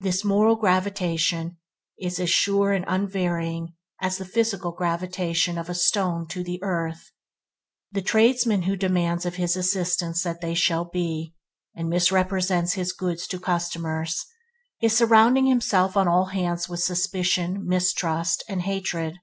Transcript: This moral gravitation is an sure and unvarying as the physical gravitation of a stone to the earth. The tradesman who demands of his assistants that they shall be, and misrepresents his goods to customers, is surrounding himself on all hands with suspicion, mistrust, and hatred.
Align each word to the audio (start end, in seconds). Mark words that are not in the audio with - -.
This 0.00 0.24
moral 0.24 0.56
gravitation 0.56 1.58
is 1.98 2.18
an 2.18 2.24
sure 2.26 2.72
and 2.72 2.86
unvarying 2.88 3.74
as 4.00 4.16
the 4.16 4.24
physical 4.24 4.72
gravitation 4.72 5.58
of 5.58 5.68
a 5.68 5.74
stone 5.74 6.26
to 6.28 6.42
the 6.42 6.58
earth. 6.62 7.10
The 7.92 8.00
tradesman 8.00 8.62
who 8.62 8.76
demands 8.76 9.26
of 9.26 9.34
his 9.34 9.56
assistants 9.58 10.22
that 10.22 10.40
they 10.40 10.54
shall 10.54 10.86
be, 10.86 11.34
and 11.76 11.90
misrepresents 11.90 12.72
his 12.72 12.92
goods 12.94 13.26
to 13.26 13.38
customers, 13.38 14.24
is 14.80 14.96
surrounding 14.96 15.44
himself 15.44 15.98
on 15.98 16.08
all 16.08 16.24
hands 16.30 16.70
with 16.70 16.80
suspicion, 16.80 17.66
mistrust, 17.68 18.42
and 18.48 18.62
hatred. 18.62 19.18